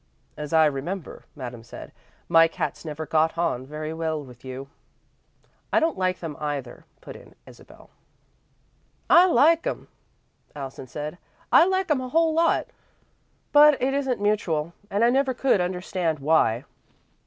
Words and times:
"As 0.35 0.51
I 0.51 0.65
remember," 0.65 1.25
Madame 1.35 1.61
said, 1.61 1.91
"my 2.27 2.47
cats 2.47 2.83
never 2.83 3.05
got 3.05 3.37
on 3.37 3.67
very 3.67 3.93
well 3.93 4.23
with 4.23 4.43
you." 4.43 4.67
"I 5.71 5.79
don't 5.79 5.95
like 5.95 6.19
them 6.19 6.35
either," 6.39 6.85
put 7.01 7.15
in 7.15 7.35
Isabel. 7.45 7.91
"I 9.11 9.27
like 9.27 9.67
'em," 9.67 9.89
Allison 10.55 10.87
said. 10.87 11.19
"I 11.51 11.65
like 11.67 11.91
'em 11.91 12.01
a 12.01 12.09
whole 12.09 12.33
lot, 12.33 12.65
but 13.51 13.79
it 13.79 13.93
isn't 13.93 14.19
mutual, 14.19 14.73
and 14.89 15.03
I 15.05 15.11
never 15.11 15.35
could 15.35 15.61
understand 15.61 16.17
why." 16.17 16.65